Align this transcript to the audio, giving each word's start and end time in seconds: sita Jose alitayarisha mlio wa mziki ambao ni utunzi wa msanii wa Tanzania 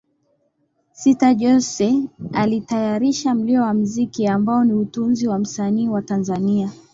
sita 0.91 1.33
Jose 1.33 2.09
alitayarisha 2.33 3.33
mlio 3.35 3.61
wa 3.61 3.73
mziki 3.73 4.27
ambao 4.27 4.63
ni 4.63 4.73
utunzi 4.73 5.27
wa 5.27 5.39
msanii 5.39 5.87
wa 5.89 6.01
Tanzania 6.01 6.71